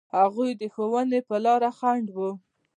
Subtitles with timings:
[0.17, 2.17] هغوی د ښوونې په لاره خنډ و.